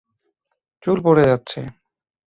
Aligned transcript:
চুল 0.83 0.97
পড়ে 1.05 1.23
যাচ্ছে! 1.29 1.59